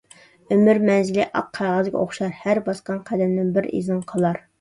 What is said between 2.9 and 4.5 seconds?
قەدەمدىن بىر ئىزىڭ قالار.